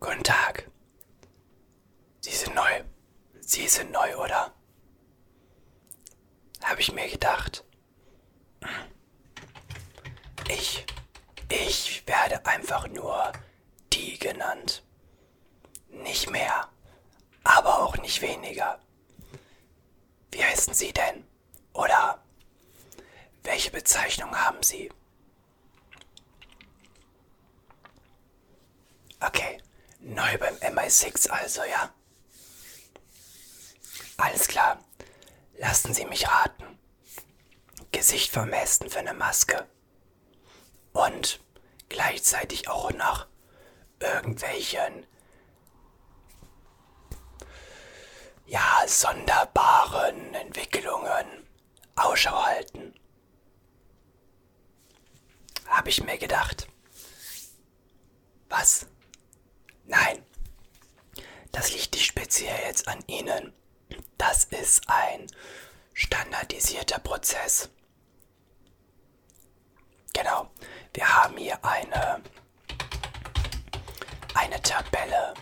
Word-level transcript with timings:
Guten 0.00 0.22
Tag. 0.22 0.70
Sie 2.20 2.30
sind 2.30 2.54
neu. 2.54 2.84
Sie 3.40 3.68
sind 3.68 3.92
neu, 3.92 4.16
oder? 4.16 4.54
Habe 6.62 6.80
ich 6.80 6.90
mir 6.92 7.06
gedacht. 7.06 7.64
Ich, 10.48 10.86
ich 11.50 12.06
werde 12.06 12.44
einfach 12.46 12.88
nur 12.88 13.30
die 13.92 14.18
genannt. 14.18 14.82
Nicht 15.90 16.30
mehr, 16.30 16.68
aber 17.44 17.82
auch 17.82 17.96
nicht 17.98 18.22
weniger. 18.22 18.80
Wie 20.30 20.42
heißen 20.42 20.72
Sie 20.72 20.94
denn? 20.94 21.26
Oder 21.74 22.22
welche 23.42 23.70
Bezeichnung 23.70 24.34
haben 24.34 24.62
Sie? 24.62 24.90
Okay, 29.20 29.60
neu 30.00 30.38
beim 30.38 30.54
MI6 30.56 31.28
also, 31.28 31.62
ja? 31.64 31.92
Alles 34.16 34.48
klar. 34.48 34.82
Lassen 35.58 35.94
Sie 35.94 36.04
mich 36.06 36.28
raten. 36.28 36.78
Gesicht 37.92 38.30
vermessen 38.30 38.90
für 38.90 38.98
eine 38.98 39.14
Maske. 39.14 39.66
Und 40.92 41.40
gleichzeitig 41.88 42.68
auch 42.68 42.90
nach 42.92 43.26
irgendwelchen 44.00 45.06
ja, 48.46 48.82
sonderbaren 48.86 50.34
Entwicklungen 50.34 51.46
Ausschau 51.94 52.44
halten. 52.44 52.94
Habe 55.66 55.88
ich 55.88 56.02
mir 56.02 56.18
gedacht. 56.18 56.66
Was? 58.48 58.86
Nein. 59.90 60.24
Das 61.50 61.72
liegt 61.72 61.94
nicht 61.94 62.06
speziell 62.06 62.60
jetzt 62.64 62.86
an 62.86 63.02
Ihnen. 63.08 63.52
Das 64.18 64.44
ist 64.44 64.88
ein 64.88 65.26
standardisierter 65.94 67.00
Prozess. 67.00 67.68
Genau. 70.12 70.48
Wir 70.94 71.16
haben 71.16 71.36
hier 71.36 71.58
eine, 71.64 72.22
eine 74.34 74.62
Tabelle, 74.62 75.34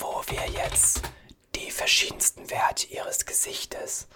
wo 0.00 0.20
wir 0.26 0.48
jetzt 0.50 1.02
die 1.54 1.70
verschiedensten 1.70 2.50
Werte 2.50 2.88
Ihres 2.88 3.24
Gesichtes 3.24 4.08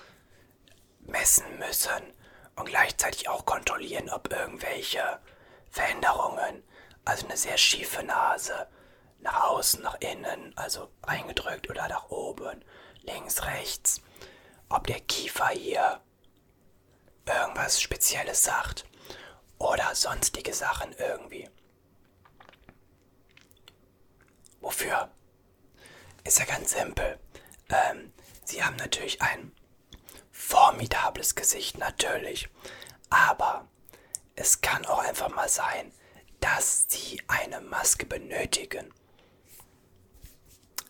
messen 1.03 1.59
müssen 1.61 2.12
und 2.57 2.67
gleichzeitig 2.67 3.29
auch 3.29 3.47
kontrollieren, 3.47 4.11
ob 4.11 4.33
irgendwelche 4.33 5.21
Veränderungen, 5.71 6.65
also 7.05 7.27
eine 7.27 7.37
sehr 7.37 7.57
schiefe 7.57 8.03
Nase, 8.03 8.67
nach 9.21 9.45
außen, 9.45 9.83
nach 9.83 10.01
innen, 10.01 10.57
also 10.57 10.91
eingedrückt 11.03 11.69
oder 11.71 11.89
nach 11.89 12.11
oben, 12.11 12.65
links, 13.03 13.45
rechts, 13.45 14.01
ob 14.69 14.87
der 14.87 15.01
Kiefer 15.01 15.49
hier 15.49 16.01
irgendwas 17.27 17.81
Spezielles 17.81 18.43
sagt 18.43 18.85
oder 19.59 19.95
sonstige 19.95 20.55
Sachen 20.55 20.93
irgendwie. 20.93 21.49
Wofür? 24.61 25.11
Ist 26.25 26.39
ja 26.39 26.45
ganz 26.45 26.73
simpel. 26.73 27.19
Ähm, 27.69 28.13
Sie 28.45 28.65
haben 28.65 28.77
natürlich 28.77 29.21
ein 29.21 29.53
formidables 30.31 31.35
Gesicht, 31.35 31.79
natürlich. 31.79 32.49
Aber 33.11 33.69
es 34.35 34.61
kann 34.61 34.87
auch 34.87 35.01
einfach 35.01 35.29
mal 35.29 35.49
sein, 35.49 35.93
dass 36.41 36.87
Sie 36.89 37.21
eine 37.29 37.61
Maske 37.61 38.07
benötigen. 38.07 38.93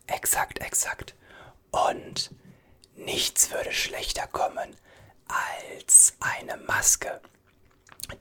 Exakt, 0.09 0.59
exakt. 0.59 1.15
Und 1.71 2.31
nichts 2.97 3.51
würde 3.51 3.73
schlechter 3.73 4.27
kommen 4.27 4.77
als 5.29 6.15
eine 6.21 6.57
Maske, 6.57 7.21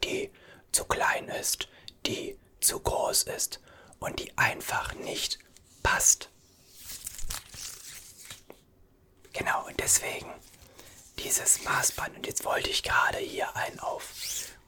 die 0.04 0.32
zu 0.72 0.86
klein 0.86 1.30
ist, 1.30 1.68
die 2.06 2.38
zu 2.60 2.80
groß 2.80 3.24
ist 3.24 3.60
und 4.00 4.20
die 4.20 4.38
einfach 4.38 4.94
nicht 4.96 5.40
passt. 5.82 6.30
Genau, 9.34 9.66
und 9.68 9.80
deswegen 9.80 10.34
dieses 11.20 11.64
Maßband. 11.64 12.18
Und 12.18 12.28
jetzt 12.28 12.44
wollte 12.46 12.70
ich 12.70 12.84
gerade 12.84 13.18
hier 13.18 13.56
einen 13.56 13.80
auf 13.80 14.14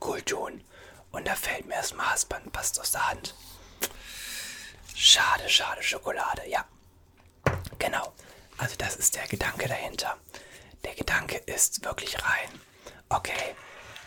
cool 0.01 0.21
tun. 0.21 0.63
Und 1.11 1.27
da 1.27 1.35
fällt 1.35 1.65
mir 1.65 1.75
das 1.75 1.93
Maßband, 1.93 2.51
passt 2.51 2.79
aus 2.79 2.91
der 2.91 3.09
Hand. 3.09 3.35
Schade, 4.95 5.49
schade, 5.49 5.81
Schokolade, 5.81 6.47
ja. 6.47 6.65
Genau. 7.79 8.13
Also 8.57 8.75
das 8.77 8.95
ist 8.95 9.15
der 9.15 9.27
Gedanke 9.27 9.67
dahinter. 9.67 10.17
Der 10.83 10.95
Gedanke 10.95 11.37
ist 11.37 11.83
wirklich 11.83 12.15
rein. 12.23 12.61
Okay, 13.09 13.55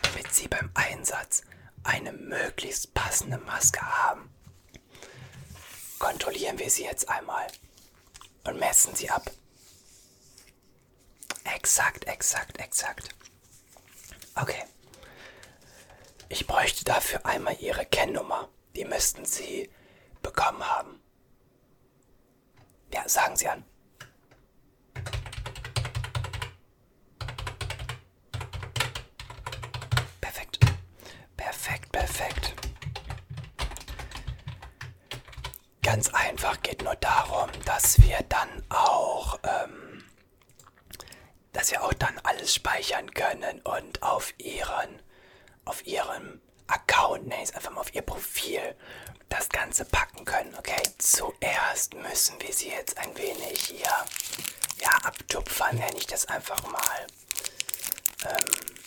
damit 0.03 0.33
Sie 0.33 0.47
beim 0.47 0.71
Einsatz 0.73 1.43
eine 1.83 2.13
möglichst 2.13 2.93
passende 2.93 3.37
Maske 3.39 3.81
haben, 3.81 4.33
kontrollieren 5.99 6.59
wir 6.59 6.69
sie 6.69 6.83
jetzt 6.83 7.09
einmal 7.09 7.47
und 8.45 8.59
messen 8.59 8.95
sie 8.95 9.09
ab. 9.09 9.29
Exakt, 11.43 12.05
exakt, 12.05 12.57
exakt. 12.59 13.09
Okay. 14.35 14.63
Ich 16.29 16.47
bräuchte 16.47 16.83
dafür 16.83 17.25
einmal 17.25 17.55
Ihre 17.59 17.85
Kennnummer. 17.85 18.49
Die 18.75 18.85
müssten 18.85 19.25
Sie 19.25 19.69
bekommen 20.21 20.63
haben. 20.67 21.02
Ja, 22.93 23.09
sagen 23.09 23.35
Sie 23.35 23.47
an. 23.49 23.63
Perfekt. 30.21 30.59
Perfekt, 31.35 31.91
perfekt. 31.91 32.53
Ganz 35.81 36.09
einfach 36.13 36.61
geht 36.61 36.83
nur 36.83 36.95
darum, 36.97 37.49
dass 37.65 37.99
wir 37.99 38.19
dann 38.29 38.63
auch, 38.69 39.39
ähm, 39.43 40.03
dass 41.51 41.71
wir 41.71 41.81
auch 41.83 41.93
dann 41.93 42.19
alles 42.23 42.53
speichern 42.53 43.11
können 43.15 43.59
und 43.61 44.03
auf 44.03 44.33
Ihren, 44.37 45.01
auf 45.65 45.83
Ihrem 45.87 46.41
Account, 46.67 47.27
nenne 47.27 47.41
einfach 47.41 47.71
mal 47.71 47.81
auf 47.81 47.93
Ihr 47.95 48.03
Profil, 48.03 48.75
das 49.29 49.49
Ganze 49.49 49.83
packen 49.85 50.25
können, 50.25 50.53
okay? 50.59 50.82
Zuerst 51.83 51.93
müssen 51.95 52.41
wir 52.41 52.53
sie 52.53 52.69
jetzt 52.69 52.97
ein 52.97 53.17
wenig 53.17 53.65
hier, 53.65 54.05
ja, 54.79 54.89
abtupfern, 55.03 55.75
nenne 55.75 55.97
ich 55.97 56.07
das 56.07 56.25
einfach 56.27 56.61
mal. 56.67 57.07
Ähm, 58.25 58.77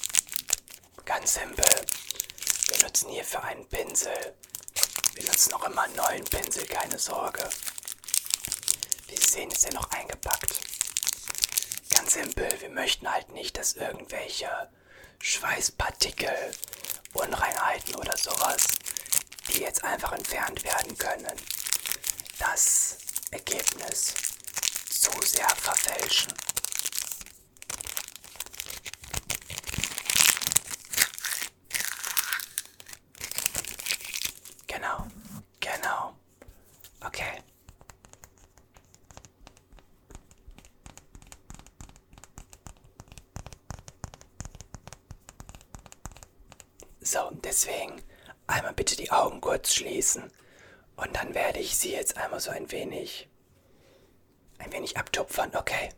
ganz 1.05 1.35
simpel. 1.35 1.65
Wir 2.69 2.83
nutzen 2.83 3.11
hierfür 3.11 3.45
einen 3.45 3.69
Pinsel. 3.69 4.35
Wir 5.13 5.25
nutzen 5.25 5.53
auch 5.53 5.65
immer 5.65 5.83
einen 5.83 5.97
neuen 5.97 6.25
Pinsel, 6.25 6.65
keine 6.67 6.99
Sorge. 6.99 7.47
Wie 9.09 9.17
Sie 9.17 9.29
sehen, 9.29 9.51
ist 9.51 9.67
er 9.67 9.75
noch 9.75 9.91
eingepackt. 9.91 10.55
Ganz 11.91 12.15
simpel, 12.15 12.49
wir 12.61 12.71
möchten 12.71 13.13
halt 13.13 13.29
nicht, 13.31 13.59
dass 13.59 13.75
irgendwelche 13.75 14.71
Schweißpartikel, 15.21 16.55
Unreinheiten 17.13 17.95
oder 17.97 18.17
sowas, 18.17 18.69
die 19.49 19.61
jetzt 19.61 19.85
einfach 19.85 20.13
entfernt 20.13 20.65
werden 20.65 20.97
können, 20.97 21.37
das 22.39 22.99
Ergebnis 23.31 24.15
zu 24.91 25.11
sehr 25.23 25.49
verfälschen. 25.49 26.33
Genau, 34.67 35.07
genau. 35.61 36.17
Okay. 37.05 37.43
So, 47.01 47.31
deswegen 47.45 48.03
einmal 48.49 48.75
bitte 48.75 48.97
die 48.97 49.11
Augen 49.13 49.41
kurz 49.41 49.75
schließen 49.75 50.31
und 50.97 51.15
dann 51.17 51.35
werde 51.35 51.61
ich 51.61 51.77
sie 51.77 51.93
jetzt 51.93 52.17
einmal 52.17 52.41
so 52.41 52.51
ein 52.51 52.71
wenig, 52.73 53.29
ein 54.59 54.73
wenig 54.73 54.97
abtupfern, 54.97 55.55
okay? 55.55 55.91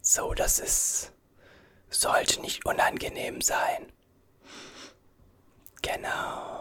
So, 0.00 0.32
das 0.32 0.58
ist. 0.58 1.12
sollte 1.90 2.40
nicht 2.40 2.64
unangenehm 2.66 3.40
sein. 3.42 3.92
Genau. 5.88 6.57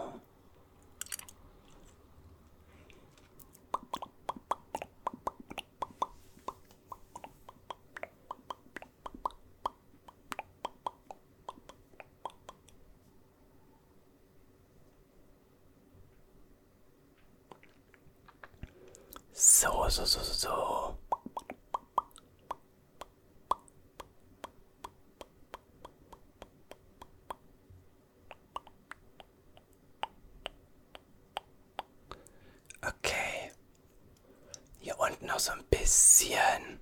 Bisschen. 35.87 36.79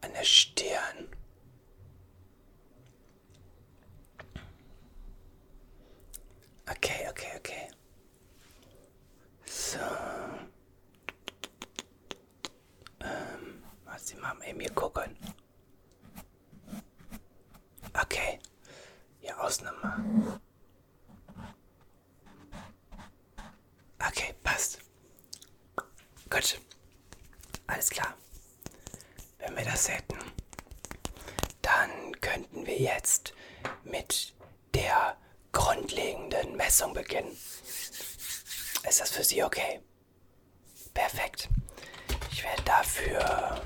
An 0.00 0.12
der 0.12 0.24
Stirn. 0.24 1.08
Okay, 6.68 7.06
okay, 7.08 7.32
okay. 7.38 7.68
So. 9.46 9.78
Ähm, 13.00 13.62
was 13.84 14.06
die 14.06 14.16
Mama 14.16 14.44
eben 14.44 14.58
hier 14.58 14.72
gucken. 14.74 15.16
Okay. 17.92 18.40
Hier 19.20 19.40
außen 19.40 19.64
nochmal. 19.66 20.40
Okay, 24.06 24.34
passt. 24.42 24.78
Gut. 26.30 26.60
Alles 27.66 27.88
klar. 27.90 28.14
Wenn 29.38 29.56
wir 29.56 29.64
das 29.64 29.88
hätten, 29.88 30.18
dann 31.62 32.12
könnten 32.20 32.66
wir 32.66 32.78
jetzt 32.78 33.32
mit 33.84 34.34
der 34.74 35.16
grundlegenden 35.52 36.56
Messung 36.74 36.92
beginnen. 36.92 37.30
Ist 38.88 39.00
das 39.00 39.10
für 39.10 39.22
Sie 39.22 39.44
okay? 39.44 39.80
Perfekt. 40.92 41.48
Ich 42.32 42.42
werde 42.42 42.62
dafür 42.64 43.62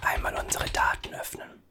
einmal 0.00 0.34
unsere 0.36 0.64
Daten 0.70 1.12
öffnen. 1.12 1.62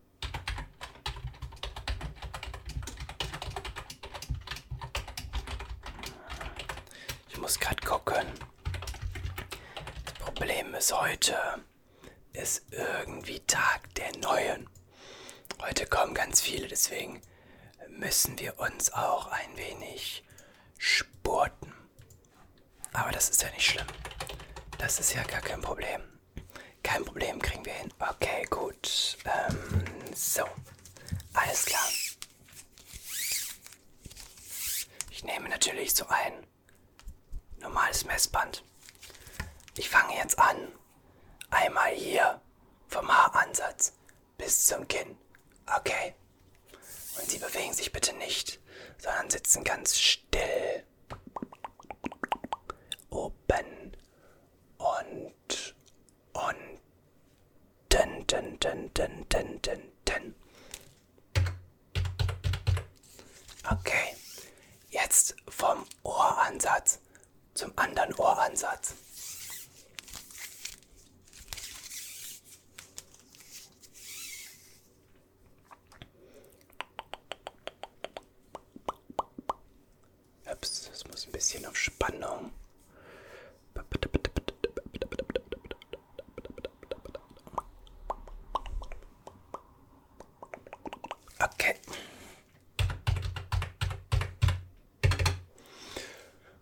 Ich 7.30 7.38
muss 7.38 7.60
gerade 7.60 7.82
gucken. 7.82 8.28
Das 10.06 10.14
Problem 10.20 10.76
ist 10.76 10.94
heute 10.94 11.36
ist 12.34 12.64
irgendwie 12.70 13.40
Tag 13.40 13.92
der 13.96 14.16
Neuen. 14.18 14.70
Heute 15.60 15.88
kommen 15.88 16.14
ganz 16.14 16.42
viele, 16.42 16.68
deswegen 16.68 17.24
müssen 18.00 18.40
wir 18.40 18.58
uns 18.60 18.94
auch 18.94 19.28
ein 19.28 19.58
wenig 19.58 20.24
spurten. 20.78 21.74
Aber 22.94 23.12
das 23.12 23.30
ist 23.30 23.42
ja 23.42 23.50
nicht 23.52 23.66
schlimm. 23.66 23.88
Das 24.78 25.00
ist 25.00 25.14
ja 25.14 25.24
gar 25.24 25.42
kein 25.42 25.62
Problem. 25.62 26.02
Kein 26.82 27.04
Problem 27.04 27.40
kriegen 27.42 27.66
wir 27.66 27.74
hin. 27.74 27.94
Okay, 28.00 28.46
gut. 28.50 29.18
Ähm, 29.26 29.86
so. 30.16 30.46
Alles 31.34 31.66
klar. 31.66 31.88
Ich 35.12 35.24
nehme 35.26 35.50
natürlich 35.50 35.94
so 35.94 36.06
ein 36.08 36.48
normales 37.60 38.06
Messband. 38.06 38.64
Ich 39.78 39.90
fange 39.90 40.16
jetzt 40.16 40.40
an. 40.40 40.72
Einmal 41.50 41.92
hier 41.92 42.42
vom 42.88 43.08
Haaransatz 43.10 43.94
bis 44.38 44.68
zum 44.68 44.88
Kinn. 44.88 45.18
Okay. 45.78 46.16
Und 47.20 47.30
Sie 47.30 47.38
bewegen 47.38 47.74
sich 47.74 47.92
bitte 47.92 48.16
nicht, 48.16 48.60
sondern 48.98 49.30
sitzen 49.30 49.64
ganz 49.64 49.98
still. 50.00 50.84
Oben 53.10 53.98
und 54.78 55.76
unten. 56.34 56.80
Den, 57.92 58.28
den, 58.28 58.60
den, 58.60 58.94
den, 58.94 59.62
den, 59.62 59.62
den. 60.08 60.36
Okay. 63.70 64.16
Jetzt 64.90 65.36
vom 65.48 65.86
Ohransatz 66.04 67.00
zum 67.54 67.72
anderen 67.76 68.14
Ohransatz. 68.16 68.94
Ups, 80.52 80.90
das 80.90 81.06
muss 81.08 81.26
ein 81.28 81.32
bisschen 81.50 81.66
auf 81.66 81.78
Spannung. 81.78 82.52
Okay. 91.40 91.76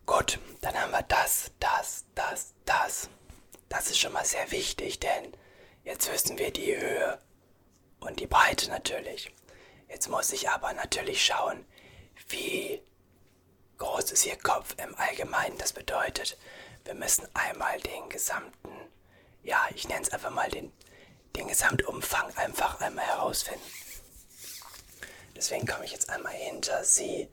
Gut, 0.06 0.38
dann 0.62 0.74
haben 0.74 0.92
wir 0.92 1.02
das, 1.02 1.50
das, 1.60 2.06
das, 2.14 2.54
das. 2.64 3.10
Das 3.68 3.90
ist 3.90 3.98
schon 3.98 4.14
mal 4.14 4.24
sehr 4.24 4.50
wichtig, 4.50 5.00
denn 5.00 5.34
jetzt 5.84 6.10
wissen 6.10 6.38
wir 6.38 6.50
die 6.50 6.74
Höhe 6.74 7.20
und 8.00 8.20
die 8.20 8.26
Breite 8.26 8.70
natürlich. 8.70 9.34
Jetzt 9.90 10.08
muss 10.08 10.32
ich 10.32 10.48
aber 10.48 10.72
natürlich 10.72 11.22
schauen, 11.22 11.66
wie 12.28 12.80
groß 13.78 14.10
ist 14.12 14.26
Ihr 14.26 14.36
Kopf 14.36 14.74
im 14.82 14.87
Allgemeinen. 14.98 15.58
Das 15.58 15.72
bedeutet, 15.72 16.36
wir 16.84 16.94
müssen 16.94 17.28
einmal 17.34 17.80
den 17.80 18.08
gesamten, 18.08 18.70
ja, 19.42 19.66
ich 19.74 19.88
nenne 19.88 20.02
es 20.02 20.10
einfach 20.12 20.30
mal 20.30 20.48
den, 20.50 20.72
den 21.36 21.48
Gesamtumfang 21.48 22.34
einfach 22.36 22.80
einmal 22.80 23.06
herausfinden. 23.06 23.62
Deswegen 25.36 25.66
komme 25.66 25.84
ich 25.84 25.92
jetzt 25.92 26.10
einmal 26.10 26.32
hinter 26.32 26.82
Sie. 26.84 27.28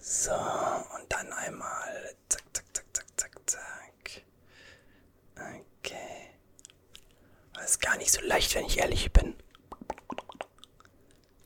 So, 0.00 0.32
und 0.32 1.10
dann 1.10 1.32
einmal. 1.32 2.14
Zack, 2.28 2.42
zack, 2.52 2.64
zack, 2.74 2.84
zack, 2.92 3.06
zack, 3.16 3.40
zack. 3.46 4.22
Okay. 5.36 6.30
Das 7.54 7.70
ist 7.70 7.80
gar 7.80 7.96
nicht 7.96 8.12
so 8.12 8.20
leicht, 8.22 8.54
wenn 8.54 8.66
ich 8.66 8.78
ehrlich 8.78 9.12
bin. 9.12 9.34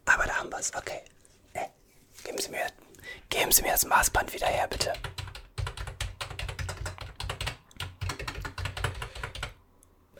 Aber 0.06 0.24
da 0.24 0.36
haben 0.36 0.50
wir 0.50 0.58
es. 0.58 0.74
Okay. 0.74 1.02
Äh, 1.52 1.66
geben 2.24 2.38
Sie 2.38 2.50
mir, 2.50 2.66
geben 3.28 3.52
Sie 3.52 3.62
mir 3.62 3.72
das 3.72 3.84
Maßband 3.84 4.32
wieder 4.32 4.46
her, 4.46 4.68
bitte. 4.68 4.92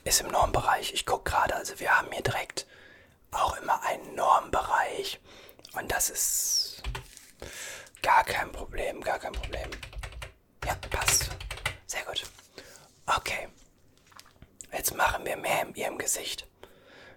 Ist 0.05 0.21
im 0.21 0.29
Normbereich. 0.29 0.93
Ich 0.93 1.07
gucke 1.07 1.31
gerade, 1.31 1.55
also 1.55 1.79
wir 1.81 1.97
haben 1.97 2.11
hier 2.13 2.23
direkt 2.23 2.67
auch 3.31 3.57
immer 3.57 3.83
einen 3.83 4.15
Normbereich. 4.15 5.21
Und 5.73 5.91
das 5.91 6.11
ist 6.11 6.83
gar 8.03 8.25
kein 8.25 8.53
Problem, 8.53 9.01
gar 9.01 9.19
kein 9.19 9.33
Problem. 9.33 9.71
Ja, 10.65 10.75
passt. 10.91 11.31
Sehr 11.87 12.05
gut. 12.05 12.25
Okay. 13.07 13.49
Jetzt 14.73 14.95
machen 14.95 15.25
wir 15.25 15.37
mehr 15.37 15.63
in 15.63 15.75
Ihrem 15.75 15.99
Gesicht. 15.99 16.47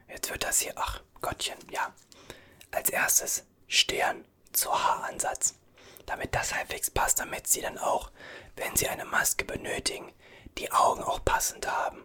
Jetzt 0.07 0.29
wird 0.29 0.43
das 0.43 0.59
hier, 0.59 0.73
ach 0.75 1.01
Gottchen, 1.21 1.57
ja. 1.69 1.93
Als 2.71 2.89
erstes 2.89 3.43
Stirn 3.67 4.25
zu 4.53 4.71
Haaransatz. 4.71 5.55
Damit 6.07 6.33
das 6.33 6.55
halbwegs 6.55 6.89
passt, 6.89 7.19
damit 7.19 7.45
Sie 7.47 7.61
dann 7.61 7.77
auch, 7.77 8.11
wenn 8.55 8.75
Sie 8.75 8.87
eine 8.87 9.05
Maske 9.05 9.45
benötigen, 9.45 10.11
die 10.57 10.71
Augen 10.71 11.03
auch 11.03 11.23
passend 11.23 11.67
haben. 11.67 12.03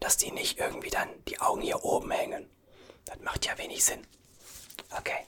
Dass 0.00 0.16
die 0.16 0.30
nicht 0.32 0.58
irgendwie 0.58 0.90
dann 0.90 1.08
die 1.26 1.40
Augen 1.40 1.60
hier 1.60 1.84
oben 1.84 2.10
hängen. 2.10 2.48
Das 3.04 3.18
macht 3.20 3.44
ja 3.44 3.58
wenig 3.58 3.84
Sinn. 3.84 4.06
Okay. 4.96 5.26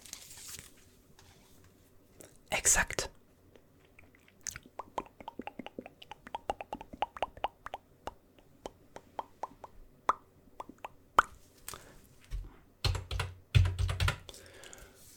Exakt. 2.51 3.11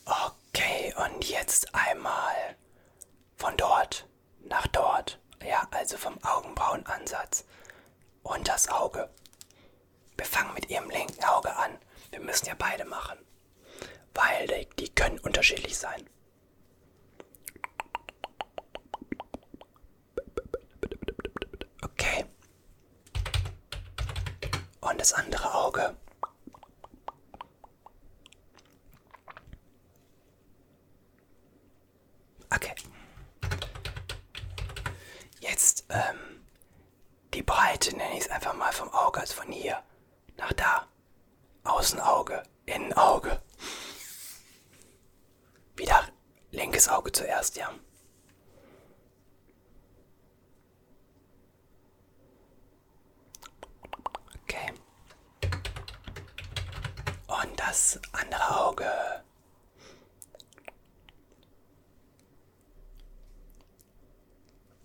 Okay, 0.06 0.94
und 0.98 1.30
jetzt 1.30 1.74
einmal 1.76 2.58
von 3.40 3.56
dort 3.56 4.06
nach 4.42 4.68
dort. 4.68 5.20
Ja, 5.42 5.66
also 5.72 5.98
vom 5.98 6.22
Augenbrauenansatz 6.24 7.46
und 8.24 8.48
das 8.48 8.68
Auge. 8.68 9.10
Wir 10.18 10.26
fangen 10.26 10.54
mit 10.54 10.70
Ihrem 10.70 10.90
linken 10.90 11.24
Auge 11.24 11.56
an. 11.56 11.78
Wir 12.12 12.20
müssen 12.20 12.48
ja 12.48 12.56
beide 12.58 12.84
machen, 12.84 13.18
weil 14.14 14.48
die, 14.48 14.68
die 14.78 14.90
können 14.90 15.20
unterschiedlich 15.20 15.78
sein. 15.78 16.08
Okay. 21.82 22.26
Und 24.82 25.00
das 25.00 25.14
andere 25.14 25.54
Auge. 25.54 25.96
Okay. 32.54 32.74
Ähm, 35.90 36.46
die 37.34 37.44
Breite, 37.44 37.96
nenne 37.96 38.14
ich 38.18 38.22
es 38.26 38.30
einfach 38.30 38.54
mal 38.54 38.72
vom 38.72 38.90
Auge, 38.94 39.20
also 39.20 39.36
von 39.36 39.52
hier 39.52 39.82
nach 40.38 40.54
da. 40.54 40.88
Außenauge, 41.64 42.44
Innenauge. 42.66 43.42
Wieder 45.76 46.08
linkes 46.52 46.88
Auge 46.90 47.12
zuerst, 47.12 47.58
ja. 47.58 47.72
Okay. 54.44 54.74
Und 57.28 57.60
das 57.60 58.00
andere 58.12 58.60
Auge. 58.66 59.24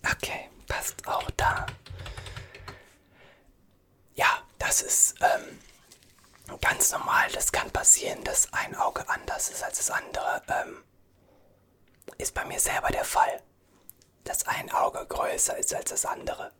Okay, 0.04 0.50
passt 0.68 1.06
auch 1.08 1.30
da. 1.36 1.66
Ja, 4.14 4.42
das 4.58 4.82
ist 4.82 5.14
ähm, 5.20 5.58
ganz 6.60 6.92
normal. 6.92 7.30
Das 7.32 7.50
kann 7.52 7.70
passieren, 7.70 8.22
dass 8.24 8.52
ein 8.52 8.76
Auge 8.76 9.08
anders 9.08 9.48
ist 9.48 9.62
als 9.64 9.78
das 9.78 9.90
andere. 9.90 10.42
Ähm, 10.48 10.84
ist 12.18 12.34
bei 12.34 12.44
mir 12.44 12.60
selber 12.60 12.88
der 12.88 13.04
Fall, 13.04 13.42
dass 14.24 14.46
ein 14.46 14.70
Größer 15.34 15.58
ist 15.58 15.74
als 15.74 15.90
das 15.90 16.06
andere. 16.06 16.52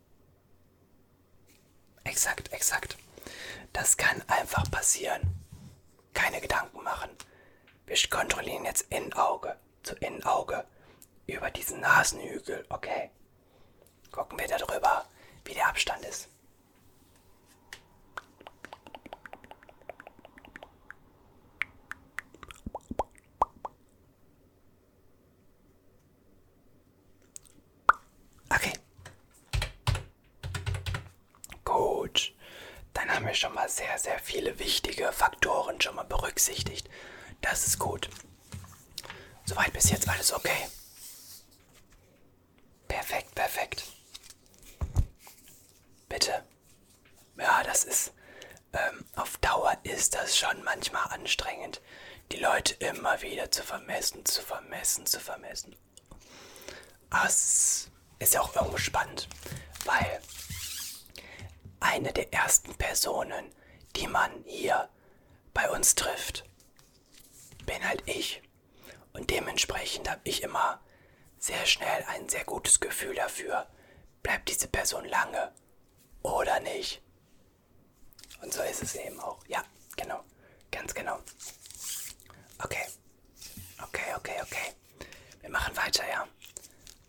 Exakt, 2.03 2.51
exakt. 2.51 2.97
Das 3.71 3.95
kann 3.95 4.21
einfach 4.27 4.69
passieren. 4.69 5.21
Keine 6.13 6.41
Gedanken 6.41 6.83
machen. 6.83 7.09
Wir 7.85 7.95
kontrollieren 8.09 8.65
jetzt 8.65 8.91
Innenauge 8.91 9.55
zu 9.83 9.95
Innenauge 9.95 10.65
über 11.25 11.49
diesen 11.51 11.79
Nasenhügel, 11.79 12.65
okay? 12.67 13.11
Gucken 14.11 14.37
wir 14.37 14.47
darüber, 14.49 15.05
wie 15.45 15.53
der 15.53 15.67
Abstand 15.69 16.03
ist. 16.03 16.27
Okay. 28.49 28.73
Gut. 31.63 32.33
Dann 32.93 33.09
haben 33.09 33.24
wir 33.24 33.24
schon 33.35 33.53
mal 33.53 33.69
sehr, 33.69 33.97
sehr 33.97 34.19
viele 34.19 34.59
wichtige 34.59 35.11
Faktoren 35.11 35.79
schon 35.81 35.95
mal 35.95 36.03
berücksichtigt. 36.03 36.89
Das 37.41 37.67
ist 37.67 37.79
gut. 37.79 38.09
Soweit 39.45 39.73
bis 39.73 39.89
jetzt 39.89 40.07
alles 40.09 40.33
okay. 40.33 40.67
Perfekt, 42.87 43.35
perfekt. 43.35 43.83
Bitte. 46.09 46.43
Ja, 47.37 47.63
das 47.63 47.83
ist. 47.83 48.13
Ähm, 48.73 49.05
auf 49.15 49.37
Dauer 49.37 49.77
ist 49.83 50.15
das 50.15 50.37
schon 50.37 50.63
manchmal 50.63 51.07
anstrengend, 51.09 51.81
die 52.31 52.37
Leute 52.37 52.73
immer 52.75 53.21
wieder 53.21 53.49
zu 53.51 53.63
vermessen, 53.63 54.25
zu 54.25 54.41
vermessen, 54.41 55.05
zu 55.05 55.19
vermessen. 55.19 55.75
Es 57.25 57.89
ist 58.19 58.33
ja 58.33 58.41
auch 58.41 58.55
irgendwo 58.55 58.77
spannend, 58.77 59.29
weil 59.85 60.21
eine 61.85 62.11
der 62.13 62.33
ersten 62.33 62.73
Personen, 62.75 63.53
die 63.95 64.07
man 64.07 64.31
hier 64.45 64.89
bei 65.53 65.69
uns 65.69 65.95
trifft, 65.95 66.43
bin 67.65 67.87
halt 67.87 68.03
ich. 68.07 68.41
Und 69.13 69.29
dementsprechend 69.29 70.09
habe 70.09 70.21
ich 70.23 70.43
immer 70.43 70.81
sehr 71.37 71.65
schnell 71.65 72.03
ein 72.07 72.27
sehr 72.27 72.43
gutes 72.43 72.79
Gefühl 72.79 73.15
dafür, 73.15 73.67
bleibt 74.23 74.49
diese 74.49 74.67
Person 74.67 75.05
lange 75.05 75.53
oder 76.23 76.59
nicht. 76.59 77.01
Und 78.41 78.53
so 78.53 78.61
ist 78.63 78.83
es 78.83 78.95
eben 78.95 79.19
auch. 79.19 79.45
Ja, 79.47 79.63
genau. 79.95 80.23
Ganz 80.71 80.93
genau. 80.93 81.19
Okay. 82.63 82.85
Okay, 83.81 84.13
okay, 84.17 84.41
okay. 84.41 84.73
Wir 85.41 85.49
machen 85.49 85.77
weiter, 85.77 86.03
ja. 86.09 86.27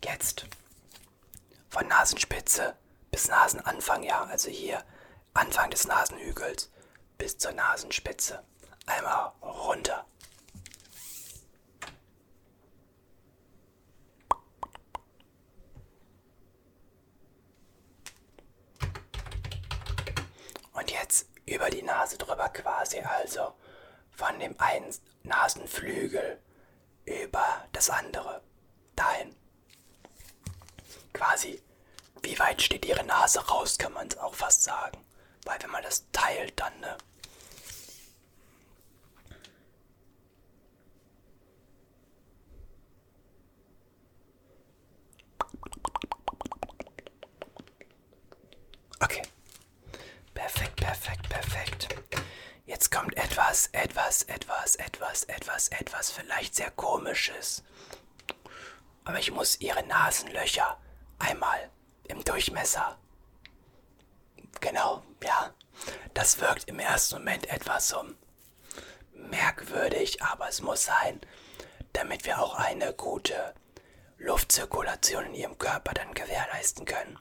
Jetzt. 0.04 0.46
Von 1.70 1.88
Nasenspitze 1.88 2.76
bis 3.16 3.28
Nasenanfang, 3.28 4.02
ja. 4.02 4.24
Also 4.24 4.50
hier 4.50 4.84
Anfang 5.32 5.70
des 5.70 5.86
Nasenhügels 5.86 6.70
bis 7.16 7.38
zur 7.38 7.52
Nasenspitze. 7.52 8.44
Einmal 8.84 9.32
runter. 9.40 10.04
Und 20.74 20.90
jetzt 20.90 21.30
über 21.46 21.70
die 21.70 21.80
Nase 21.80 22.18
drüber 22.18 22.50
quasi, 22.50 23.00
also 23.00 23.54
von 24.10 24.38
dem 24.38 24.54
einen 24.60 24.94
Nasenflügel 25.22 26.38
über 27.06 27.66
das 27.72 27.88
andere. 27.88 28.42
Dahin. 28.94 29.34
Quasi, 31.14 31.62
wie 32.26 32.38
weit 32.40 32.60
steht 32.60 32.84
ihre 32.84 33.04
Nase 33.04 33.38
raus, 33.46 33.78
kann 33.78 33.92
man 33.92 34.08
es 34.08 34.18
auch 34.18 34.34
fast 34.34 34.64
sagen. 34.64 34.98
Weil 35.44 35.62
wenn 35.62 35.70
man 35.70 35.82
das 35.84 36.04
teilt, 36.10 36.58
dann, 36.58 36.78
ne? 36.80 36.96
Okay. 49.00 49.22
Perfekt, 50.34 50.76
perfekt, 50.76 51.28
perfekt. 51.28 51.88
Jetzt 52.66 52.90
kommt 52.90 53.16
etwas, 53.16 53.68
etwas, 53.68 54.22
etwas, 54.24 54.74
etwas, 54.74 55.24
etwas, 55.24 55.68
etwas 55.68 56.10
vielleicht 56.10 56.56
sehr 56.56 56.72
komisches. 56.72 57.62
Aber 59.04 59.20
ich 59.20 59.30
muss 59.30 59.60
ihre 59.60 59.84
Nasenlöcher 59.86 60.76
einmal 61.20 61.70
im 62.08 62.24
Durchmesser. 62.24 62.98
Genau, 64.60 65.02
ja. 65.22 65.54
Das 66.14 66.40
wirkt 66.40 66.68
im 66.68 66.78
ersten 66.78 67.16
Moment 67.16 67.48
etwas 67.48 67.88
so 67.88 68.04
merkwürdig, 69.12 70.22
aber 70.22 70.48
es 70.48 70.62
muss 70.62 70.84
sein, 70.84 71.20
damit 71.92 72.24
wir 72.24 72.40
auch 72.40 72.54
eine 72.54 72.94
gute 72.94 73.54
Luftzirkulation 74.18 75.26
in 75.26 75.34
ihrem 75.34 75.58
Körper 75.58 75.92
dann 75.92 76.14
gewährleisten 76.14 76.86
können. 76.86 77.18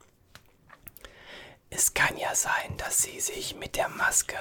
Es 1.69 1.93
kann 1.93 2.17
ja 2.17 2.33
sein, 2.35 2.77
dass 2.77 3.01
sie 3.01 3.19
sich 3.19 3.55
mit 3.55 3.75
der 3.75 3.89
Maske 3.89 4.37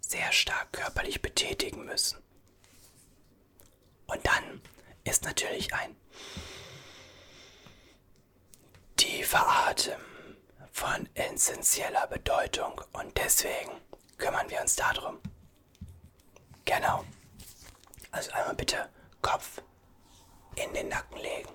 sehr 0.00 0.32
stark 0.32 0.72
körperlich 0.72 1.22
betätigen 1.22 1.84
müssen. 1.84 2.22
Und 4.06 4.26
dann 4.26 4.60
ist 5.04 5.24
natürlich 5.24 5.72
ein 5.74 5.96
tiefer 9.34 9.68
Atem 9.68 10.00
von 10.70 11.08
essentieller 11.14 12.06
Bedeutung 12.06 12.80
und 12.92 13.16
deswegen 13.16 13.72
kümmern 14.16 14.48
wir 14.48 14.60
uns 14.60 14.76
darum. 14.76 15.18
Genau. 16.64 17.04
Also 18.12 18.30
einmal 18.30 18.54
bitte 18.54 18.88
Kopf 19.22 19.60
in 20.54 20.72
den 20.72 20.88
Nacken 20.88 21.18
legen 21.18 21.48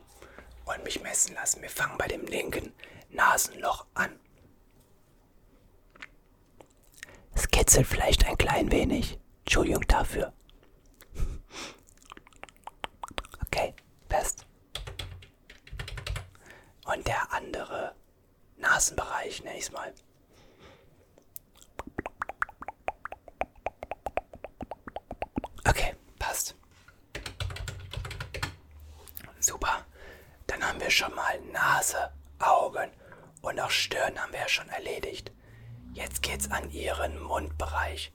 und 0.66 0.84
mich 0.84 1.02
messen 1.02 1.34
lassen. 1.36 1.62
Wir 1.62 1.70
fangen 1.70 1.98
bei 1.98 2.08
dem 2.08 2.26
linken 2.26 2.74
Nasenloch 3.12 3.86
an. 3.94 4.20
Es 7.34 7.48
kitzelt 7.48 7.88
vielleicht 7.88 8.26
ein 8.26 8.38
klein 8.38 8.72
wenig. 8.72 9.20
Entschuldigung 9.46 9.88
dafür. 9.88 10.34
Okay, 13.46 13.74
best. 14.10 14.49
Und 16.92 17.06
der 17.06 17.32
andere 17.32 17.94
Nasenbereich, 18.58 19.44
nenne 19.44 19.58
ich 19.58 19.66
es 19.66 19.72
mal. 19.72 19.94
Okay, 25.68 25.96
passt. 26.18 26.56
Super. 29.40 29.86
Dann 30.48 30.64
haben 30.68 30.80
wir 30.80 30.90
schon 30.90 31.14
mal 31.14 31.40
Nase, 31.52 32.12
Augen 32.40 32.90
und 33.42 33.60
auch 33.60 33.70
Stirn 33.70 34.20
haben 34.20 34.34
wir 34.34 34.40
ja 34.40 34.48
schon 34.50 34.70
erledigt. 34.70 35.32
Jetzt 35.94 36.24
geht's 36.24 36.50
an 36.50 36.72
Ihren 36.72 37.20
Mundbereich, 37.22 38.12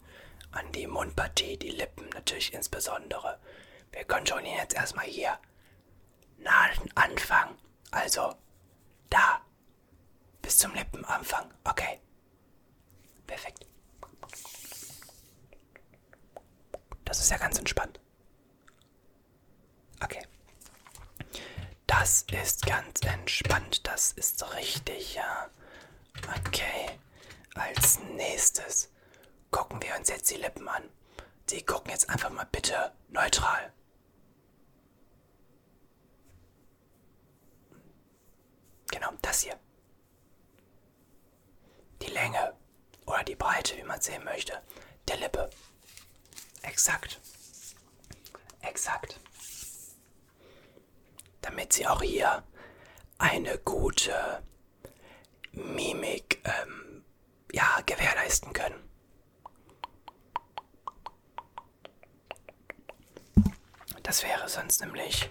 an 0.50 0.73
die 0.73 0.88
Mundpartie, 0.88 1.57
die 1.59 1.71
Lippen 1.71 2.09
natürlich 2.09 2.52
insbesondere. 2.52 3.38
Wir 3.93 4.04
kontrollieren 4.04 4.59
jetzt 4.59 4.75
erstmal 4.75 5.07
hier. 5.07 5.38
Nasenanfang, 6.38 7.57
also 7.93 8.35
bis 10.44 10.58
zum 10.58 10.74
Lippenanfang. 10.74 11.50
Okay. 11.64 12.00
Perfekt. 13.26 13.66
Das 17.06 17.18
ist 17.18 17.30
ja 17.30 17.38
ganz 17.38 17.58
entspannt. 17.58 17.98
Okay. 20.02 20.26
Da 21.86 22.04
Das 22.04 22.20
ist 22.30 22.66
ganz 22.66 23.00
entspannt, 23.00 23.86
das 23.86 24.12
ist 24.12 24.54
richtig, 24.54 25.14
ja. 25.14 25.48
Okay, 26.36 26.98
als 27.54 27.98
nächstes 28.00 28.90
gucken 29.50 29.80
wir 29.80 29.96
uns 29.96 30.10
jetzt 30.10 30.30
die 30.30 30.36
Lippen 30.36 30.68
an. 30.68 30.82
Sie 31.48 31.62
gucken 31.64 31.90
jetzt 31.92 32.10
einfach 32.10 32.28
mal 32.28 32.46
bitte 32.52 32.92
neutral. 33.08 33.72
Genau, 38.90 39.10
das 39.22 39.40
hier. 39.40 39.58
Die 42.04 42.11
Länge 42.11 42.54
oder 43.06 43.25
die 43.25 43.34
Breite, 43.37 43.76
wie 43.76 43.82
man 43.82 44.00
sehen 44.00 44.25
möchte, 44.25 44.61
der 45.08 45.16
Lippe. 45.16 45.50
Exakt. 46.62 47.20
Exakt. 48.61 49.20
Damit 51.40 51.73
sie 51.73 51.87
auch 51.87 52.02
hier 52.02 52.42
eine 53.18 53.58
gute 53.58 54.42
Mimik 55.52 56.42
ähm, 56.44 57.04
ja, 57.52 57.80
gewährleisten 57.87 58.52
können. 58.52 58.80
Das 64.02 64.23
wäre 64.23 64.49
sonst 64.49 64.80
nämlich 64.80 65.28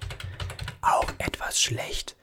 auch 0.81 1.07
etwas 1.19 1.61
schlecht, 1.61 2.15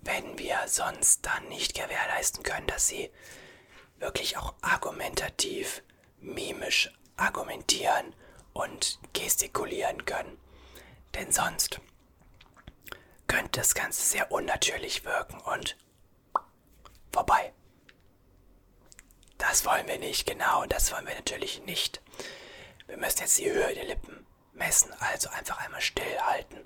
wenn 0.00 0.38
wir 0.38 0.58
sonst 0.66 1.24
dann 1.24 1.48
nicht 1.48 1.74
gewährleisten 1.74 2.42
können, 2.42 2.66
dass 2.66 2.88
sie 2.88 3.10
wirklich 4.02 4.36
auch 4.36 4.52
argumentativ, 4.60 5.82
mimisch 6.20 6.92
argumentieren 7.16 8.14
und 8.52 8.98
gestikulieren 9.12 10.04
können. 10.04 10.38
Denn 11.14 11.30
sonst 11.30 11.80
könnte 13.28 13.60
das 13.60 13.74
Ganze 13.74 14.02
sehr 14.02 14.30
unnatürlich 14.32 15.04
wirken 15.04 15.40
und 15.40 15.76
vorbei. 17.12 17.52
Das 19.38 19.64
wollen 19.64 19.86
wir 19.86 19.98
nicht, 19.98 20.26
genau, 20.26 20.66
das 20.66 20.92
wollen 20.92 21.06
wir 21.06 21.14
natürlich 21.14 21.62
nicht. 21.62 22.02
Wir 22.88 22.96
müssen 22.96 23.20
jetzt 23.20 23.38
die 23.38 23.50
Höhe 23.50 23.74
der 23.74 23.84
Lippen 23.84 24.26
messen, 24.52 24.92
also 24.98 25.28
einfach 25.30 25.58
einmal 25.58 25.80
stillhalten 25.80 26.58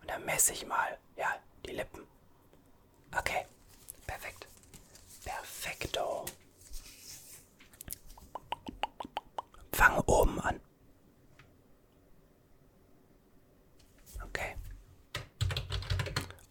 und 0.00 0.10
dann 0.10 0.24
messe 0.24 0.52
ich 0.52 0.66
mal, 0.66 0.98
ja, 1.16 1.32
die 1.64 1.72
Lippen. 1.72 2.06
Okay, 3.16 3.46
perfekt. 4.06 4.48
Perfekto. 5.24 6.26
Fange 9.82 10.00
oben 10.06 10.38
an. 10.38 10.60
Okay. 14.22 14.54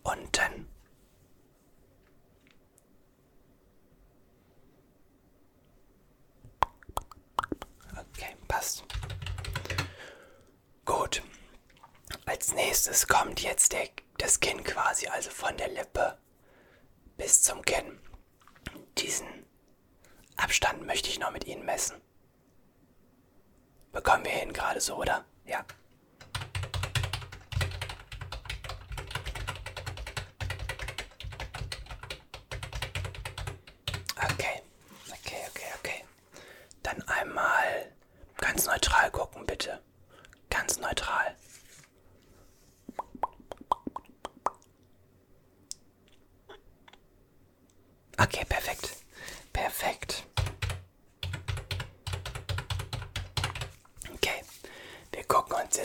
Unten. 0.04 0.68
Okay, 7.98 8.36
passt. 8.50 8.84
Gut. 10.84 11.24
Als 12.26 12.54
nächstes 12.54 13.08
kommt 13.08 13.40
jetzt 13.40 13.72
der, 13.72 13.88
das 14.18 14.42
Kinn 14.42 14.62
quasi, 14.66 15.08
also 15.08 15.30
von 15.30 15.56
der 15.56 15.70
Lippe 15.70 16.18
bis 17.16 17.44
zum 17.44 17.62
Kinn. 17.62 17.98
Diesen 18.98 19.46
Abstand 20.36 20.86
möchte 20.86 21.08
ich 21.08 21.18
noch 21.18 21.32
mit 21.32 21.46
Ihnen 21.46 21.64
messen. 21.64 22.01
Bekommen 23.92 24.24
wir 24.26 24.32
hin 24.32 24.54
gerade 24.54 24.80
so, 24.80 24.96
oder? 24.96 25.26
Ja. 25.46 25.66
Okay, 34.18 34.62
okay, 35.10 35.42
okay, 35.50 35.66
okay. 35.80 36.04
Dann 36.84 37.02
einmal 37.08 37.92
ganz 38.38 38.66
neutral 38.66 39.12
gucken, 39.12 39.46
bitte. 39.46 39.82
Ganz 40.50 40.80
neutral. 40.80 41.36
Okay, 48.18 48.46
perfekt. 48.46 48.98
Okay, 54.14 54.44
wir 55.12 55.24
gucken 55.24 55.56
uns 55.56 55.78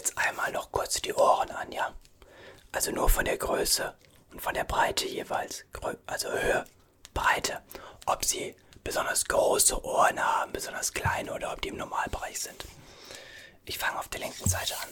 einmal 0.46 0.52
noch 0.52 0.72
kurz 0.72 1.00
die 1.02 1.14
Ohren 1.14 1.50
an, 1.50 1.72
ja? 1.72 1.94
Also 2.72 2.90
nur 2.92 3.08
von 3.08 3.24
der 3.24 3.36
Größe 3.36 3.94
und 4.30 4.40
von 4.40 4.54
der 4.54 4.64
Breite 4.64 5.06
jeweils. 5.06 5.64
Also 6.06 6.30
Höhe, 6.30 6.64
Breite. 7.14 7.62
Ob 8.06 8.24
sie 8.24 8.54
besonders 8.84 9.24
große 9.24 9.84
Ohren 9.84 10.22
haben, 10.22 10.52
besonders 10.52 10.92
kleine 10.92 11.32
oder 11.34 11.52
ob 11.52 11.60
die 11.62 11.68
im 11.68 11.76
Normalbereich 11.76 12.40
sind. 12.40 12.64
Ich 13.64 13.78
fange 13.78 13.98
auf 13.98 14.08
der 14.08 14.20
linken 14.20 14.48
Seite 14.48 14.74
an. 14.76 14.88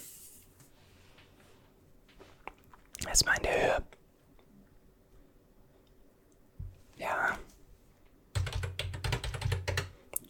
Erstmal 3.07 3.37
in 3.37 3.43
der 3.43 3.62
Höhe. 3.62 3.83
Ja. 6.97 7.38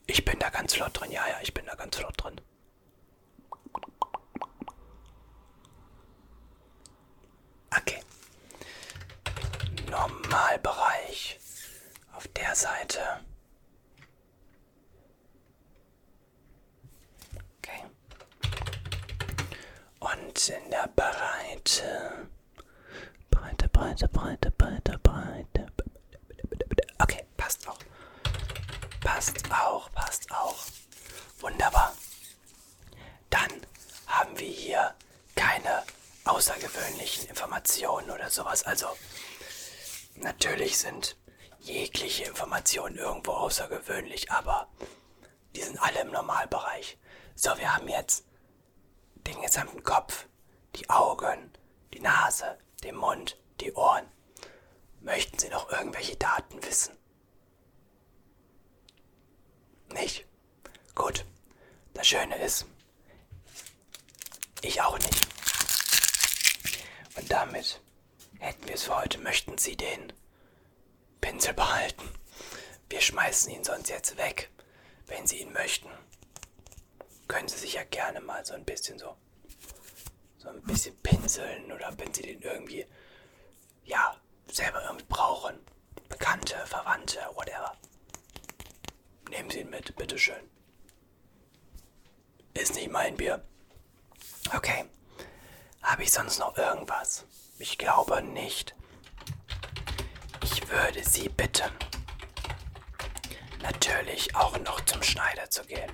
Ich 0.07 0.25
bin 0.25 0.39
da 0.39 0.51
ganz 0.51 0.75
flott 0.75 1.01
drin. 1.01 1.11
Ja, 1.11 1.27
ja, 1.29 1.39
ich 1.41 1.55
bin 1.55 1.65
da 1.65 1.75
ganz 1.75 1.97
flott 1.97 2.15
drin. 2.23 2.41
Okay. 7.71 8.01
Normalbereich. 9.91 11.39
Auf 12.13 12.29
der 12.55 12.61
Seite. 12.61 13.01
Okay. 17.59 17.85
Und 19.99 20.49
in 20.49 20.71
der 20.71 20.89
Breite. 20.95 22.29
Breite, 23.31 23.69
Breite, 23.69 24.09
Breite, 24.09 24.51
Breite, 24.53 24.99
Breite. 24.99 25.67
Okay, 27.01 27.25
passt 27.37 27.67
auch. 27.69 27.79
Passt 29.01 29.51
auch, 29.51 29.91
passt 29.93 30.31
auch. 30.31 30.65
Wunderbar. 31.41 31.93
Dann 33.31 33.51
haben 34.07 34.39
wir 34.39 34.49
hier 34.49 34.95
keine 35.35 35.83
außergewöhnlichen 36.25 37.29
Informationen 37.29 38.11
oder 38.11 38.31
sowas. 38.31 38.63
Also 38.63 38.87
natürlich 40.15 40.79
sind 40.79 41.17
jegliche 42.05 42.25
Informationen 42.25 42.97
irgendwo 42.97 43.33
außergewöhnlich, 43.33 44.31
aber 44.31 44.69
die 45.57 45.63
sind 45.63 45.79
alle 45.79 46.01
im 46.01 46.11
Normalbereich. 46.11 46.99
So, 47.35 47.57
wir 47.57 47.75
haben 47.75 47.89
jetzt 47.89 48.27
den 49.27 49.41
gesamten 49.41 49.83
Kopf, 49.83 50.27
die 50.77 50.91
Augen, 50.91 51.51
die 51.95 52.01
Nase, 52.01 52.59
den 52.83 52.97
Mund, 52.97 53.39
die 53.61 53.73
Ohren. 53.73 54.07
Möchten 55.01 55.39
Sie 55.39 55.49
noch 55.49 55.71
irgendwelche 55.71 56.17
Daten 56.17 56.63
wissen? 56.63 56.95
Nicht? 59.93 60.27
Gut. 60.95 61.25
Das 61.95 62.07
Schöne 62.07 62.37
ist, 62.37 62.67
ich 64.61 64.83
auch 64.83 64.99
nicht. 64.99 65.27
Und 67.17 67.31
damit 67.31 67.81
hätten 68.41 68.67
wir 68.67 68.75
es 68.75 68.83
für 68.83 68.97
heute. 68.97 69.19
Möchten 69.19 69.57
Sie 69.57 69.77
den 69.77 70.13
Pinsel 71.25 71.55
behalten? 71.55 72.07
Wir 72.91 73.01
schmeißen 73.01 73.51
ihn 73.51 73.65
sonst 73.65 73.89
jetzt 73.89 74.19
weg. 74.19 74.51
Wenn 75.07 75.27
Sie 75.27 75.41
ihn 75.41 75.55
möchten, 75.55 75.89
können 77.29 77.49
Sie 77.49 77.57
sich 77.57 77.73
ja 77.73 77.85
gerne 77.85 78.21
mal 78.21 78.45
so 78.45 78.53
ein 78.53 78.67
bisschen 78.67 78.99
so, 78.99 79.17
so 80.37 80.51
ein 80.51 80.61
bisschen 80.65 80.95
pinseln 80.99 81.73
oder 81.73 81.91
wenn 81.97 82.13
Sie 82.13 82.21
den 82.21 82.43
irgendwie, 82.43 82.85
ja, 83.87 84.21
selber 84.53 84.83
irgendwie 84.85 85.07
brauchen. 85.09 85.59
Bekannte, 86.11 86.57
Verwandte, 86.67 87.21
whatever. 87.33 87.75
Nehmen 89.31 89.49
Sie 89.49 89.61
ihn 89.61 89.71
mit, 89.71 89.97
bitteschön. 89.97 90.51
Ist 92.53 92.75
nicht 92.75 92.91
mein 92.91 93.17
Bier. 93.17 93.43
Okay. 94.55 94.85
Habe 95.81 96.03
ich 96.03 96.13
sonst 96.13 96.39
noch 96.39 96.59
irgendwas? 96.59 97.25
Ich 97.59 97.79
glaube 97.79 98.23
nicht. 98.23 98.75
Ich 100.55 100.71
würde 100.71 101.03
Sie 101.03 101.29
bitten, 101.29 101.73
natürlich 103.61 104.37
auch 104.37 104.57
noch 104.61 104.81
zum 104.83 105.03
Schneider 105.03 105.51
zu 105.51 105.65
gehen. 105.65 105.91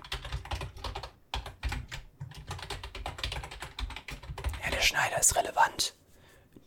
Ja, 4.62 4.70
der 4.70 4.82
Schneider 4.82 5.18
ist 5.18 5.34
relevant, 5.34 5.94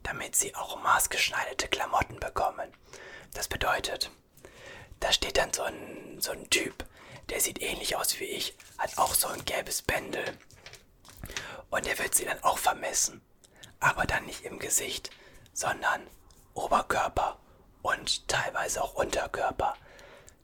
damit 0.01 0.36
Sie 0.36 0.56
auch 0.56 0.82
maßgeschneiderte 0.82 1.67
Klamotten 1.67 2.19
bekommen. 2.19 2.71
Das 3.36 3.47
bedeutet, 3.47 4.10
da 4.99 5.12
steht 5.12 5.38
dann 5.38 5.53
so 5.53 5.62
ein, 5.62 6.19
so 6.19 6.32
ein 6.32 6.49
Typ, 6.49 6.88
der 7.29 7.41
sieht 7.41 7.62
ähnlich 7.62 7.95
aus 7.95 8.19
wie 8.19 8.25
ich, 8.25 8.58
hat 8.79 8.97
auch 8.97 9.13
so 9.13 9.27
ein 9.27 9.45
gelbes 9.45 9.84
Bändel. 9.84 10.36
Und 11.69 11.86
der 11.86 11.99
wird 11.99 12.15
sie 12.15 12.25
dann 12.25 12.43
auch 12.43 12.58
vermessen. 12.58 13.21
Aber 13.79 14.06
dann 14.06 14.25
nicht 14.25 14.45
im 14.45 14.58
Gesicht, 14.58 15.12
sondern 15.53 16.01
Oberkörper 16.56 17.38
und 17.83 18.27
teilweise 18.27 18.81
auch 18.81 18.95
Unterkörper, 18.95 19.75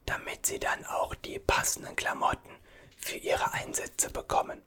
damit 0.05 0.45
sie 0.45 0.59
dann 0.59 0.85
auch 0.85 1.15
die 1.15 1.39
passenden 1.39 1.95
Klamotten 1.95 2.49
für 2.97 3.17
ihre 3.17 3.53
Einsätze 3.53 4.11
bekommen. 4.11 4.61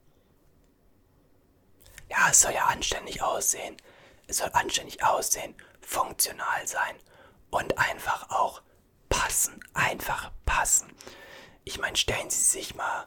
Ja, 2.08 2.30
es 2.30 2.40
soll 2.40 2.52
ja 2.52 2.66
anständig 2.66 3.22
aussehen. 3.22 3.76
Es 4.26 4.38
soll 4.38 4.50
anständig 4.52 5.04
aussehen, 5.04 5.54
funktional 5.80 6.66
sein 6.66 6.96
und 7.50 7.78
einfach 7.78 8.30
auch 8.30 8.62
passen. 9.08 9.60
Einfach 9.74 10.32
passen. 10.44 10.92
Ich 11.64 11.78
meine, 11.78 11.96
stellen 11.96 12.30
Sie 12.30 12.42
sich 12.42 12.74
mal. 12.74 13.06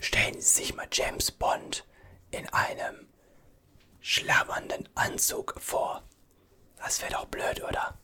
Stellen 0.00 0.34
Sie 0.34 0.40
sich 0.40 0.74
mal 0.74 0.88
James 0.90 1.30
Bond 1.30 1.86
in 2.32 2.48
einem 2.48 3.08
schlabbernden 4.00 4.88
Anzug 4.96 5.54
vor. 5.60 6.02
Das 6.82 7.00
wäre 7.00 7.12
doch 7.12 7.26
blöd, 7.26 7.62
oder? 7.62 7.96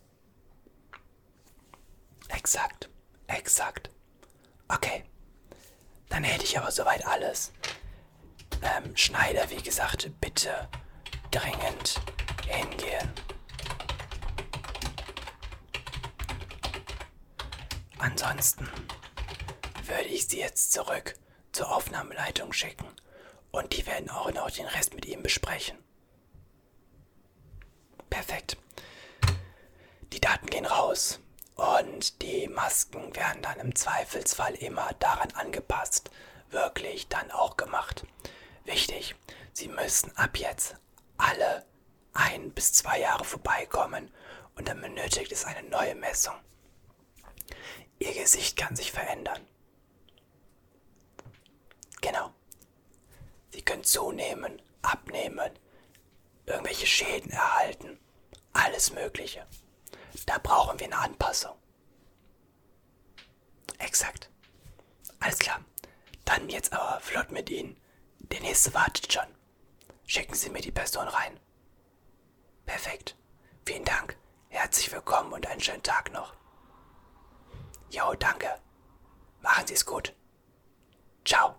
Exakt, 2.28 2.88
exakt. 3.26 3.90
Okay, 4.68 5.04
dann 6.08 6.24
hätte 6.24 6.44
ich 6.44 6.58
aber 6.58 6.70
soweit 6.70 7.04
alles. 7.06 7.52
Ähm, 8.62 8.96
Schneider, 8.96 9.50
wie 9.50 9.62
gesagt, 9.62 10.10
bitte 10.20 10.68
dringend 11.30 12.00
hingehen. 12.46 13.12
Ansonsten 17.98 18.68
würde 19.84 20.08
ich 20.08 20.28
sie 20.28 20.38
jetzt 20.38 20.72
zurück 20.72 21.14
zur 21.52 21.74
Aufnahmeleitung 21.74 22.52
schicken 22.52 22.88
und 23.50 23.76
die 23.76 23.86
werden 23.86 24.10
auch 24.10 24.32
noch 24.32 24.50
den 24.50 24.66
Rest 24.66 24.94
mit 24.94 25.06
ihm 25.06 25.22
besprechen. 25.22 25.78
Perfekt. 28.10 28.57
Gehen 30.50 30.66
raus 30.66 31.20
und 31.56 32.22
die 32.22 32.48
Masken 32.48 33.14
werden 33.14 33.42
dann 33.42 33.58
im 33.60 33.74
Zweifelsfall 33.74 34.54
immer 34.54 34.90
daran 34.98 35.30
angepasst, 35.32 36.10
wirklich 36.50 37.08
dann 37.08 37.30
auch 37.30 37.56
gemacht. 37.56 38.06
Wichtig, 38.64 39.14
Sie 39.52 39.68
müssen 39.68 40.16
ab 40.16 40.38
jetzt 40.38 40.76
alle 41.16 41.66
ein 42.12 42.52
bis 42.52 42.72
zwei 42.72 43.00
Jahre 43.00 43.24
vorbeikommen 43.24 44.10
und 44.54 44.68
dann 44.68 44.80
benötigt 44.80 45.32
es 45.32 45.44
eine 45.44 45.68
neue 45.68 45.94
Messung. 45.94 46.34
Ihr 47.98 48.14
Gesicht 48.14 48.56
kann 48.56 48.76
sich 48.76 48.92
verändern. 48.92 49.46
Genau. 52.00 52.32
Sie 53.50 53.62
können 53.62 53.84
zunehmen, 53.84 54.62
abnehmen, 54.82 55.50
irgendwelche 56.46 56.86
Schäden 56.86 57.30
erhalten, 57.32 57.98
alles 58.52 58.92
Mögliche. 58.92 59.46
Da 60.28 60.36
brauchen 60.36 60.78
wir 60.78 60.84
eine 60.88 60.98
Anpassung. 60.98 61.56
Exakt. 63.78 64.28
Alles 65.20 65.38
klar. 65.38 65.64
Dann 66.26 66.50
jetzt 66.50 66.70
aber 66.74 67.00
flott 67.00 67.30
mit 67.32 67.48
Ihnen. 67.48 67.80
Der 68.18 68.40
nächste 68.40 68.74
wartet 68.74 69.10
schon. 69.10 69.34
Schicken 70.04 70.34
Sie 70.34 70.50
mir 70.50 70.60
die 70.60 70.70
Person 70.70 71.08
rein. 71.08 71.40
Perfekt. 72.66 73.16
Vielen 73.64 73.86
Dank. 73.86 74.18
Herzlich 74.50 74.92
willkommen 74.92 75.32
und 75.32 75.46
einen 75.46 75.62
schönen 75.62 75.82
Tag 75.82 76.12
noch. 76.12 76.34
Jo, 77.90 78.12
danke. 78.12 78.60
Machen 79.40 79.66
Sie 79.66 79.74
es 79.74 79.86
gut. 79.86 80.14
Ciao. 81.24 81.56